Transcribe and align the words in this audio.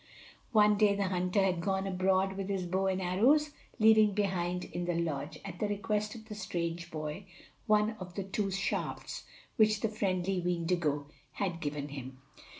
One 0.51 0.79
day 0.79 0.95
the 0.95 1.09
hunter 1.09 1.43
had 1.43 1.61
gone 1.61 1.85
abroad 1.85 2.33
with 2.33 2.49
his 2.49 2.65
bow 2.65 2.87
and 2.87 2.99
arrows, 2.99 3.51
leaving 3.77 4.15
behind 4.15 4.65
in 4.65 4.85
the 4.85 4.95
lodge, 4.95 5.37
at 5.45 5.59
the 5.59 5.67
request 5.67 6.15
of 6.15 6.27
the 6.27 6.33
strange 6.33 6.89
boy, 6.89 7.27
one 7.67 7.91
of 7.99 8.15
the 8.15 8.23
two 8.23 8.49
shafts 8.49 9.25
which 9.57 9.81
the 9.81 9.89
friendly 9.89 10.39
Weendigo 10.41 11.05
had 11.33 11.59
given 11.61 11.85
to 11.89 11.93
him. 11.93 12.17